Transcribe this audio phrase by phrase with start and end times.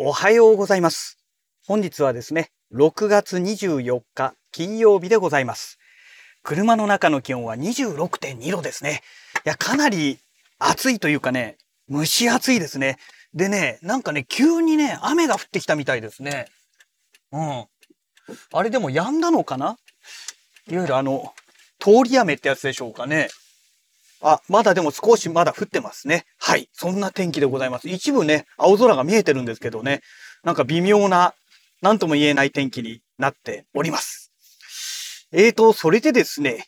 [0.00, 1.18] おはようございます。
[1.66, 5.76] 本日はですね、6月24日金曜日でございます。
[6.44, 9.02] 車の中の気温は26.2度ですね。
[9.44, 10.20] いや、かなり
[10.60, 11.56] 暑いというかね、
[11.90, 12.96] 蒸し暑いですね。
[13.34, 16.46] でね、なんかね、急にね、雨が降ってきたみたいですね。
[17.32, 17.66] うん。
[18.52, 19.78] あれでも止んだのかな？
[20.68, 21.34] いわゆるあの、
[21.80, 23.30] 通り雨ってやつでしょうかね。
[24.20, 26.24] あ、まだでも少しまだ降ってますね。
[26.38, 26.68] はい。
[26.72, 27.88] そんな天気でございます。
[27.88, 30.00] 一部ね、青空が見えてるんですけどね。
[30.42, 31.34] なんか微妙な、
[31.82, 34.32] なんとも言えない天気になっております。
[35.32, 36.66] えーと、それでですね、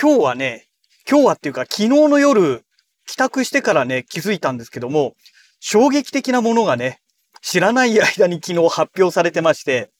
[0.00, 0.68] 今日はね、
[1.08, 2.64] 今日はっていうか昨日の夜、
[3.06, 5.14] 帰宅してからね、気づいたんですけども、
[5.60, 7.00] 衝撃的なものがね、
[7.40, 9.90] 知らない間に昨日発表されてまして、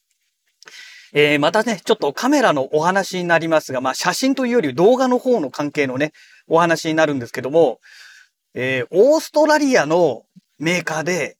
[1.13, 6.11] えー、またね、ちょっとカメラのお話になりますが、まあ写真というより動画の方の関係のね、
[6.47, 7.79] お話になるんですけども、
[8.53, 10.23] えー、オーストラリアの
[10.59, 11.37] メーカーで、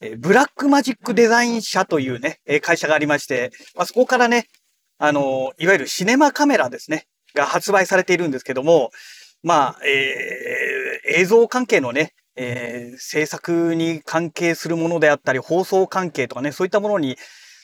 [0.00, 4.46] えー、ブラックマジックデザイン社というね、えー、会社がありまして、まあ、そこからね、
[4.98, 8.90] あのいわゆるシネマカメラですね、が発売されているんですけども、
[9.42, 17.16] まあ、えー、映像関係のね、えー、制作に関係するものであったり、放送関係とかね、そういったものに、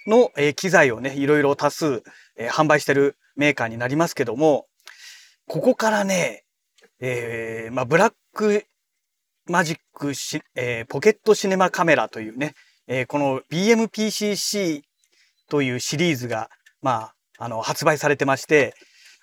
[0.06, 2.02] の、えー、機材をね、いろいろ多数、
[2.36, 4.66] えー、販売してるメーカーになりますけども、
[5.48, 6.44] ここからね、
[7.00, 8.64] えー、まあ、ブラック
[9.48, 12.54] マジックし、えー、ポケットシネマカメラというね、
[12.86, 14.82] えー、この BMPCC
[15.48, 16.48] というシリーズが、
[16.80, 18.74] まあ、あの、発売されてまして、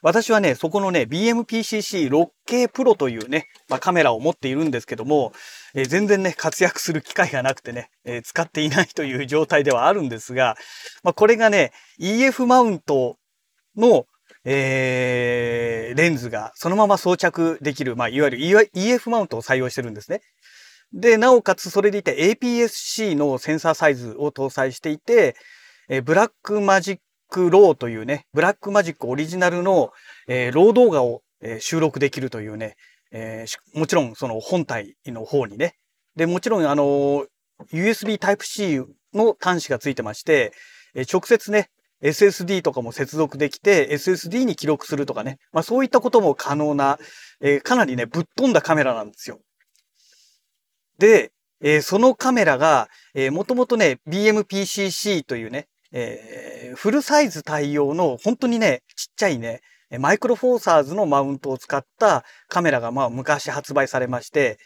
[0.01, 5.33] 私はね、そこのね、BMPCC6K プロというね、まあ、カメラを持っているんですけども、
[5.73, 10.55] えー、全然ね、活躍する機会がなくてね、えー、使っていないという状態ではあるんですが、
[11.03, 13.17] まあ、これがね、EF マウント
[13.75, 14.05] の、
[14.45, 20.21] えー、レンズがそのまま装着できる、まあ、いわゆる EF マウントを採用してるんですね。
[20.93, 25.35] で、なおかつそれでいて APS-C のセンサーサイズを搭載していて、
[25.87, 26.99] えー、ブラックマジッ
[27.29, 29.91] クローというね、ブラックマジックオリジナルの、
[30.27, 32.75] えー、ロー動画を、えー、収録できるというね、
[33.11, 35.75] えー、もちろんその本体の方にね。
[36.15, 37.25] で、もちろんあの、
[37.71, 40.53] USB Type-C の端子がついてまして、
[41.11, 41.69] 直接ね、
[42.01, 45.37] SSD とかも接続できて、SSD に記録するとかね。
[45.51, 46.97] まあそういったことも可能な、
[47.41, 49.39] えー、かなりね、ぶっ飛んだカメラなんですよ。
[50.97, 59.61] で、えー、そのカメラが、えー、もともとね、BMPCC というね、えー、フルサイズ対応の本当にね、ちっちゃいね、
[59.97, 64.59] マイクロフォーサーズのマウントを使ったカメラがまあ昔発売されまして、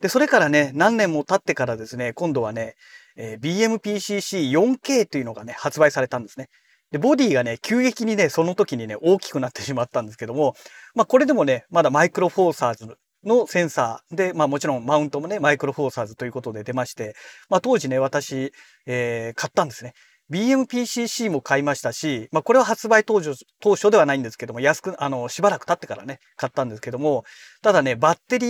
[0.00, 2.76] で、それからね、何年も経ってからですね、今度はね、
[3.16, 6.48] えー、BMPCC4K というのがね、発売されたんですね。
[6.90, 10.54] で、ボディがね、急激にね、その時にね、大きくなってしまったんですけども、
[10.94, 17.14] まあこれでもね、まだマイクロフォーサーズのセンサーで、まあもちろんマウントもね、マイクロフォーサーズということで出まして、
[17.50, 18.52] まあ当時ね、私、
[18.86, 19.92] えー、買ったんですね。
[20.30, 27.24] BMPCC も買いましたし、まあこれは発売当初当初ではないんですけども、安く、あの、しばらく経ってからね、買ったんですけども、
[27.62, 28.46] ただね、バッテリ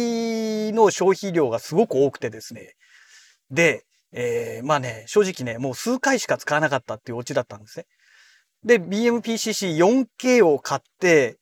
[0.71, 2.75] ーの消費量がすごく多くてですね、
[3.51, 7.87] で、えー、まあね、正直ね、もう数回しか使わなかったっていうオチだったんですね。
[8.65, 11.39] で、BMPCC4K を買って、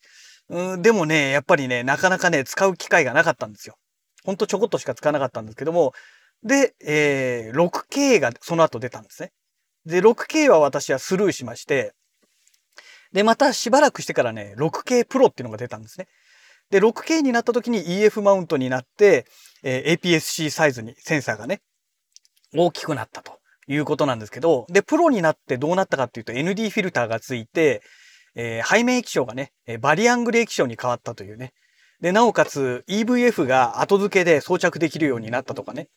[0.49, 3.77] うん、でもね、やっぱりね、なかなかね、使う機会がなかったんですよ。
[4.25, 5.93] ほんとちょこっとしか使わなかったんですけども、
[6.43, 9.33] で、えー、6K がその後出たんですね。
[9.85, 11.95] で、6K は私はスルーしまして、
[13.13, 16.09] で、またしばらくしてからね、6K プロっていうのが出たんですね。
[16.71, 19.27] で、6K になった時に EF マウントになって、
[19.63, 21.63] えー、APS-C サイズにセンサーがね、
[22.55, 23.36] 大きくなったと
[23.69, 27.83] いうことなんですけど、で、プロになってどうなったかっていうと ND フィルターがついて、
[28.35, 31.53] えー、背面液晶がね、バリアングル液晶に変わったというね。
[32.01, 35.89] で、なおかつ EVF が後付けで装着できるようになったとかね。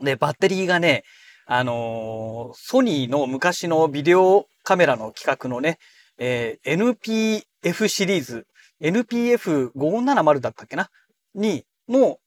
[0.00, 1.04] で、バッテリーがね、
[1.46, 5.78] あのー、ソニーの昔のビデオカメラの規格のね、
[6.18, 8.46] えー、NPF シリーズ、
[8.80, 10.88] NPF570 だったっけな？
[11.34, 12.18] に、の、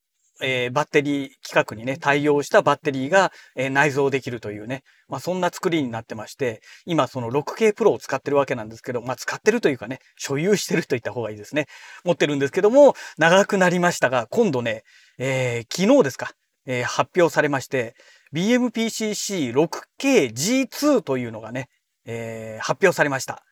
[0.42, 11.68] えー、バッテリー規格にね、対応したバッテリーが、えー、内蔵できるというね、まあそんな作りになってまして、今その 6K プロを使ってるわけなんですけど、まあ使ってるというかね、所有してると言った方がいいですね。
[12.04, 14.84] 持ってるんですけども、長くなりましたが、今度ね、
[15.18, 16.32] えー、昨日ですか、
[16.66, 17.96] えー、発表されまして、
[18.34, 21.70] BMPCC6KG2 というのがね、
[22.06, 23.44] えー、発表されました。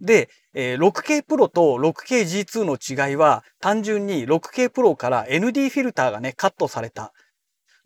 [0.00, 7.12] で、えー、6K プロと 6KG2 の違いは単純に 6K プロから ND フィルターがね、カットされた。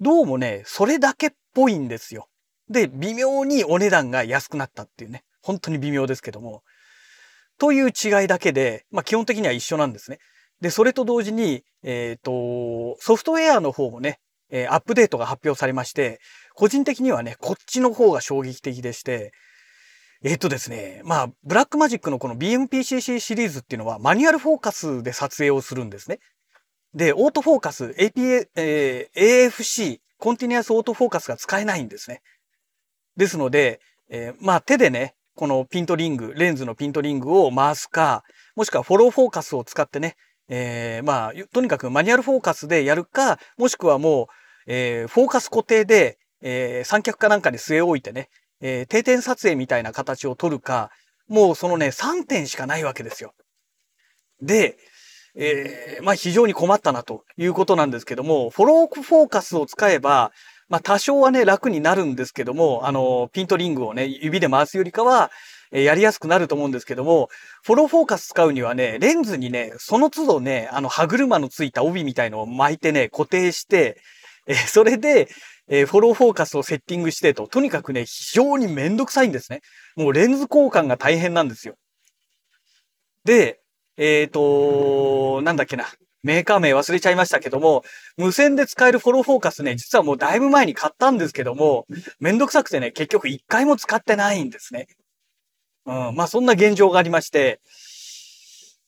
[0.01, 2.29] どうもね、それだけっぽいんですよ。
[2.69, 5.25] で、微妙にお値段が安くなったっていうね。
[5.43, 6.63] 本当に微妙ですけども。
[7.59, 10.19] という違いだけで、まあ基本的には一緒なんですね。
[10.61, 14.21] で、それと同時に、えっ、ー、と、ソフトウェアの方もね、
[14.51, 16.21] え、アップデートが発表されまして、
[16.55, 19.33] 個人的にはね、こっちの方が衝撃的でして、
[20.25, 26.21] えっとですね、まあ、ブラックマジックのこの BMPCC シリーズっていうのはマニュアルフォーカスで撮影をするんですね。
[26.95, 32.23] で、オートフォーカス、APA、えー、AFC、コンティニュアスオートフォーカスが使えないんですね。
[33.17, 33.81] ですので、
[34.11, 38.23] えー、まあ手でね、このピントリング、レンズのピントリングを回すか、
[38.55, 40.17] もしくはフォローフォーカスを使ってね、
[40.49, 44.27] えー、まあ、とにかくマニュアルフォーカスでやるか、もしくはもう、
[44.67, 48.29] えー、フォーカス固定で、えー、三脚かなんかに据え置いてね、
[48.63, 50.91] えー、定点撮影みたいな形を取るか、
[51.29, 53.35] もうそのね、3点しかないわけですよ。
[54.41, 54.79] で、
[55.35, 60.33] えー、まあ非常に困ったなということなんですけども、フォローフォーカスを使えば、
[60.69, 65.31] まあ多少はね、楽になるんですけども、あの、ピントリングをね、指で回すよりかは、
[65.73, 67.31] えやりやすくなると思うんですけども、
[67.65, 73.99] フォローフォーカス使うにはね、レンズにね、その都度ね、あの歯車のついた帯みたいのを巻いてね、固定して、
[74.47, 75.29] えそれで、
[75.75, 79.63] えフォローフォーカスをセッティングしてと、とにかくね、非常にめんどくさいんですね。
[79.97, 81.77] もうレンズ交換が大変なんですよ。
[83.25, 83.63] で、
[83.97, 85.87] えっ、ー、と、なんだっけな。
[86.23, 87.85] メーカー名忘れちゃいましたけども、
[88.19, 91.87] 無線で使えるフォローフォーカスね、実はもうだいぶ前に買ったんですけども、
[92.21, 94.89] めんどくさくてね、結局一回も使ってないんですね。
[95.87, 97.61] うん、まあそんな現状がありまして、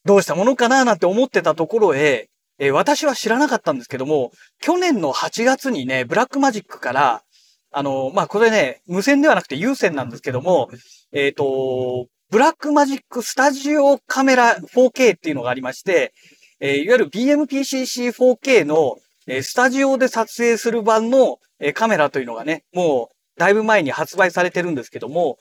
[0.04, 2.28] どうしたものかななんて思ってたところへ、
[2.64, 7.22] えー、私は知らなかったんですけども、去年の8月にね、ブラックマジックから、
[7.70, 10.70] あの、まあ、これね、無線ではなくて有線なんですけども、
[11.12, 16.14] えっ、ー、と、ブラックマジックスタジオカメラ 4K っていうのがありまして、
[16.58, 18.96] えー、いわゆる BMPCC4K の、
[19.26, 25.36] えー、スタジオで撮影する版の、えー、カメラというのがね、もうだいぶ前に発売されてるんですけども、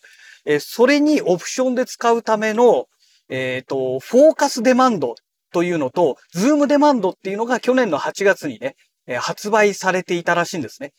[0.45, 2.87] えー、それにオプションで使うための、
[3.29, 5.15] えっ、と、フォーカスデマンド
[5.53, 8.75] というのと、ズームデマンドっていうのが去年の8月にね、
[9.07, 10.91] え、発売されていたらしいんですね。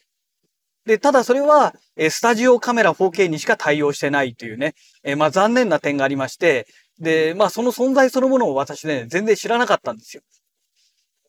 [0.87, 6.67] で、ただそれは、え、スタジオカメラ 4K にしか対応してないというね、え、まあ残念な点がありまして、
[6.99, 10.23] で、まあその存在そのものを私ね、全然知らなかったんですよ。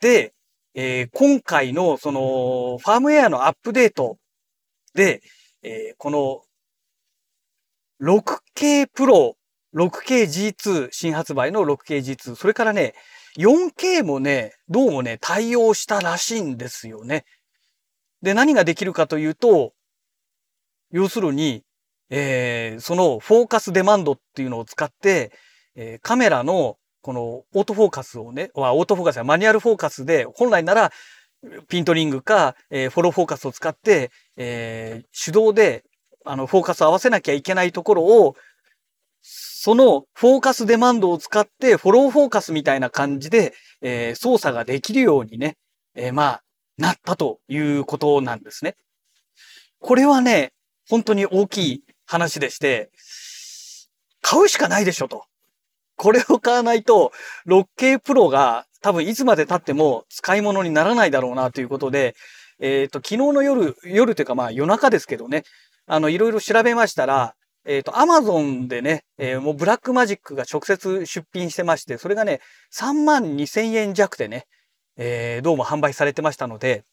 [0.01, 0.33] で、
[0.75, 4.18] えー、今回のそのファームウェアのアップデート
[4.94, 5.22] で、
[5.63, 6.42] えー、この
[8.01, 9.36] 6K Pro、
[9.74, 12.94] 6KG2 新発売の 6KG2、それからね、
[13.38, 17.26] 4K もね、どうもね、対応したらしいんですよね。
[18.22, 19.74] で、何ができるかというと、
[20.92, 21.64] 要するに、
[22.10, 25.32] えー、そのフォーカスデマンドっていうのを使って、
[25.76, 30.92] えー、カメラのこのオートフォーカスをね、オートフォーカスやマニュアルフォーカスで、本来なら
[31.68, 35.84] ピントリングか、えー、フォローフォーカスを使って、えー、手動で
[36.26, 38.36] あの、フォーカスを合わせなきゃいけないところを、
[39.27, 45.57] そのフォーカスデマンドを使ってフォローフォーカスみたいな感じで、えー、操作ができるようにね、
[45.95, 46.42] えー、まあ、
[46.77, 48.75] なったということなんですね。
[49.80, 50.54] これはね、
[50.88, 52.92] 本当に大きい話でして、
[54.22, 55.24] 買うしかないでしょと。
[55.98, 57.12] これを買わないと、
[57.48, 62.16] 6K プロが多分いつまで経っても使い物にならないだろうなということで、
[62.60, 65.44] えっ、ー、と、昨日の夜、夜というかまあ夜中ですけどね、
[65.88, 67.36] あの、いろいろ調べましたら、
[67.66, 72.40] えっ、ー、と、アマゾンでね、えー、もうブラックマジックが直接出品してまして、それがね、
[72.72, 74.46] 3万2千円弱でね、
[74.98, 76.84] えー、どうも販売されてましたので、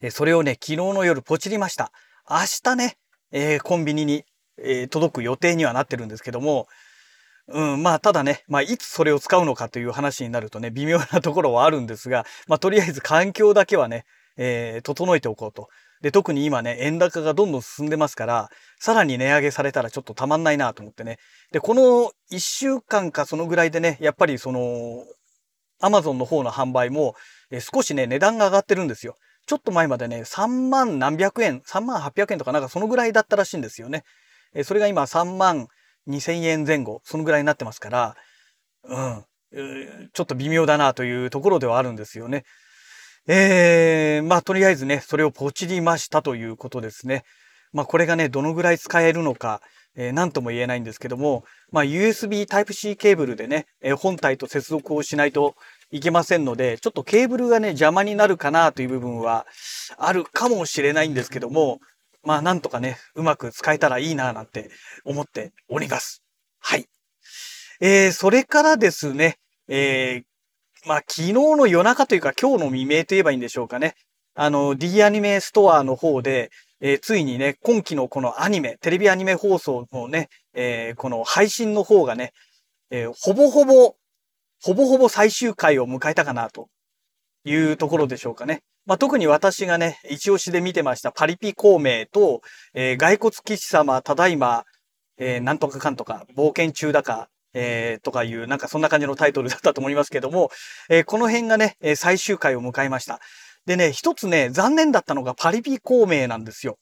[0.00, 1.92] えそれをね、昨日の夜ポチりました。
[2.28, 2.96] 明日ね、
[3.30, 4.24] えコンビニに、
[4.58, 6.66] え届く予定にはなってるんですけども、
[7.48, 14.04] うん、まあ、ただね、まあ、いつそれを使うのかという話になるとね、微妙なところはあるんですが、まあ、とりあえず環境だけはね、
[14.36, 15.68] え、整えておこうと
[16.02, 21.18] で、特に今ね、円高がどんどん進んでますから、さらに値上げされたらちょっとたまんないなと思ってね。
[21.52, 25.04] で、この1週間かそのぐらいでね、やっぱりその、
[25.80, 27.14] アマゾンの方の販売も、
[27.50, 29.16] え少しね、値段が上がってるんですよ。
[29.46, 34.04] ちょっと前までね、3万何百円、3万800円とかなんかそのぐらいだったらしいんですよね。
[34.54, 35.68] えそれが今3万
[36.08, 38.16] 2000円前後、そのぐらいになってますから、
[38.84, 39.24] うん、
[40.12, 42.44] ちょっと微妙だなというところではあるんですよね。
[43.28, 47.24] えー、まあとりあえずね、それをポチりましたということですね。
[47.72, 49.60] まあこれがね、どのぐらい使えるのか、
[49.94, 55.54] えー、何とも言えないんですけども、まあ USB Type-C ケーブルでね、えー、本体と接続をしないと
[55.90, 59.46] いけませんので、ちょっとケーブルがね、邪魔になるかなという部分は
[59.98, 61.78] あるかもしれないんですけども、
[62.24, 64.70] まあなんとかね、うまく使えたらいいななんて
[65.04, 66.22] 思っております。
[66.58, 66.86] はい。
[67.80, 69.36] えー、それからですね、
[69.68, 70.24] えー、
[70.84, 73.94] まあ、昨日の夜中というか今日の未明と言えばいいんでしょうかね。
[74.34, 82.32] あの、D アニメストアの方で、えー、ついにね、今期のこのアニメ、テレビアニメ放送のね、えー、この配信の方がね、
[82.90, 83.94] えー、ほぼほぼ、
[84.60, 86.68] ほぼほぼ最終回を迎えたかなと
[87.44, 88.62] いうところでしょうかね。
[88.84, 92.40] まあ、特に私がね、一押しで見てましたパリピ孔明と、
[92.74, 94.64] えー、骸骨騎士様、ただいま、
[95.18, 100.50] えー、なんとかかんとか、冒険中だか、えー、とかいう、なんかそんな感じのタイトルだったと思いますけども、
[100.88, 103.20] えー、この辺がね、最終回を迎えました。
[103.66, 106.78] でね、一つね、残念だったのがパリピ孔明なんですよ。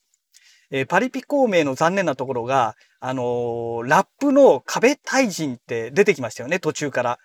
[0.71, 7.19] えー、パリピ孔明の残念なところが、あのー、ラップの壁大人って出てきましたよね、途中から。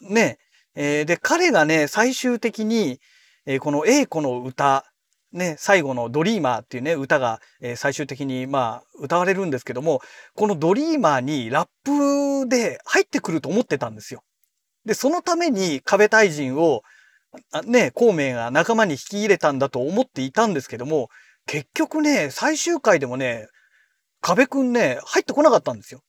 [0.00, 0.38] ね。
[0.74, 2.98] えー、で、彼がね、最終的に、
[3.44, 4.91] えー、この A 子の歌、
[5.32, 10.00] ね、最後のドリーマーっていうね、歌が、えー、最終的に、まあ、歌われるんですけども、
[10.34, 14.22] このドリーマーにラップで入ってくると思ってたんですよ。
[14.84, 16.82] で、そのために壁大人を、
[17.64, 21.08] ね、孔明が仲間に引き入れたんだと思っていたんですけども、
[21.46, 23.48] 結局ね、最終回でもね、
[24.20, 26.02] 壁くんね、入ってこなかったんですよ。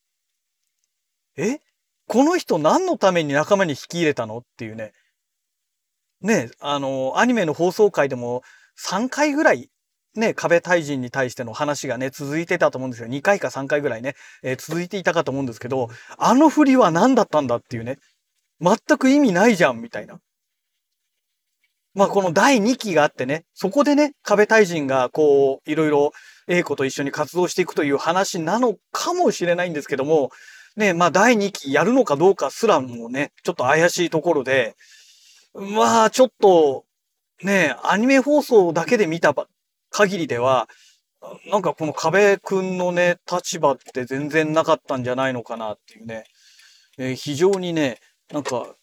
[1.37, 1.59] え？
[2.07, 4.39] この人何のために仲間に引き入れたの？
[4.39, 4.91] っていうね。
[6.21, 8.43] ね、あの、アニメの放送回でも
[8.83, 9.69] 3回ぐらい、
[10.15, 13.09] ね、壁対人に対しての話がね、続いてたと思うんですよ。
[13.09, 17.97] 2回か3回ぐらいね、えー、続いていたかと思うんですけど、あの振りは何だったんだっていうね。
[18.59, 20.19] 全く意味ないじゃん、みたいな。
[21.95, 26.11] まあこの第2期があってね、そこでね、壁対人がこう、いろいろ
[26.47, 30.31] A 子と一緒に活動していくという話なのかもしれないんですけども、
[30.75, 34.75] ね、まあ第2期やるのかどうかすらもね、ちょっと怪しいところで、
[35.53, 36.85] まあちょっと、
[37.43, 39.35] ね、アニメ放送だけで見た
[39.89, 40.67] 限りでは、
[41.49, 46.25] なんかこの壁くんのね、立場って全然なかったんじゃないのかなっていうね、
[46.97, 47.99] えー、非常にね、
[48.31, 48.75] なんか、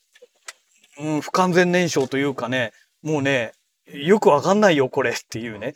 [0.98, 3.52] うん、不完全燃焼というかね、もうね、
[3.86, 5.74] よくわかんないよ、これっていうね。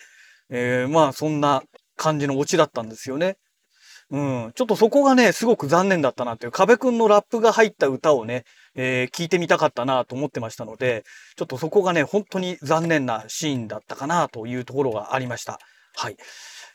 [0.51, 1.63] えー、まあ、そんな
[1.97, 3.37] 感じのオチだったんですよね。
[4.11, 4.53] うん。
[4.55, 8.45] ちょっとそこがね、すごく残念だったなっていう、壁くんのラップが入った歌をね、
[8.75, 11.05] えー、聞いてみたかったなと思ってましたので、
[11.37, 15.59] ちょっとそこがね、本当に残念なシーンだったかなというところがありました。
[15.97, 16.17] はい。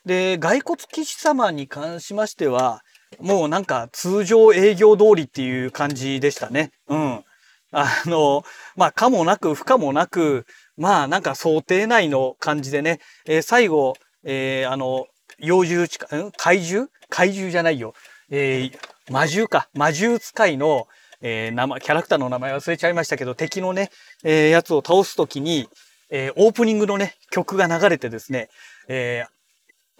[0.06, 2.82] で、骸骨騎士様に関しましては、
[3.20, 6.72] もうなんか通常営業通りっていう感じでしたね。
[6.88, 7.24] うん。
[7.72, 8.44] あの、
[8.76, 10.46] まあ、かもなく不可もなく、
[10.78, 13.94] まあ、なんか想定内の感じでね、えー、最後、
[14.24, 15.06] えー、あの、
[15.38, 16.08] 幼獣地下、
[16.38, 16.90] 怪獣？
[17.10, 17.94] 怪獣じゃないよ。
[18.30, 19.70] えー、魔獣か。
[19.74, 20.88] 魔獣使いの、
[21.22, 23.90] えー、名前、キャラクターの名前忘れちゃいましたけど、敵のね、
[24.24, 25.68] えー、やつを倒すときに、
[26.12, 28.50] えー、オープニングのね、曲が流れてですね、
[28.88, 29.40] えー、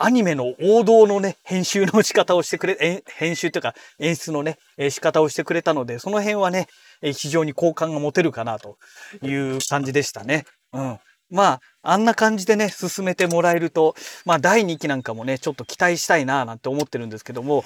[0.02, 4.58] アニメの王道のね、編集の仕方をしてくれ、編集というか演出のね、
[4.90, 6.68] 仕方をしてくれたので、その辺はね、
[7.02, 8.78] 非常に好感が持てるかなと
[9.22, 10.46] いう感じでしたね。
[10.72, 11.00] うん。
[11.30, 13.96] まあ、あんな感じでね、進めてもらえると、
[14.26, 17.64] まあ、第2期なんかもね、ちょっと期待したいななんて思ってるんですけども、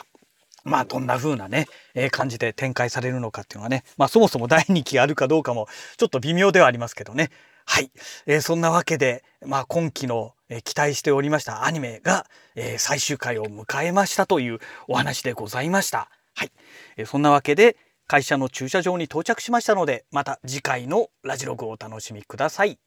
[0.64, 5.68] まあ、どんな風なね、えー、感じで展開されるのかっていうのはね、まあ、そもそも第2期あるかどうかも、
[5.98, 7.32] ちょっと微妙ではありますけどね。
[7.66, 7.92] はい。
[8.26, 16.10] えー、そんなわけで、まあ、今期の、えー、期待しておりましたアニメが、え、最終回を迎えましたというお話でございました。
[16.36, 16.52] はい。
[16.98, 17.78] え、そんなわけで、
[18.08, 22.78] 会社の駐車場に到着しましたので、また次回のラジログをお楽しみください。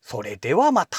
[0.00, 0.98] それではまた。